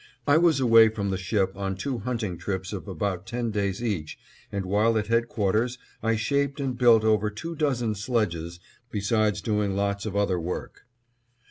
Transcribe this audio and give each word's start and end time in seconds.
I 0.25 0.35
was 0.39 0.59
away 0.59 0.89
from 0.89 1.11
the 1.11 1.17
ship 1.19 1.55
on 1.55 1.75
two 1.75 1.99
hunting 1.99 2.35
trips 2.35 2.73
of 2.73 2.87
about 2.87 3.27
ten 3.27 3.51
days 3.51 3.83
each, 3.83 4.17
and 4.51 4.65
while 4.65 4.97
at 4.97 5.05
headquarters, 5.05 5.77
I 6.01 6.15
shaped 6.15 6.59
and 6.59 6.75
built 6.75 7.03
over 7.03 7.29
two 7.29 7.55
dozen 7.55 7.93
sledges, 7.93 8.59
besides 8.89 9.41
doing 9.41 9.75
lots 9.75 10.07
of 10.07 10.15
other 10.15 10.39
work. 10.39 10.87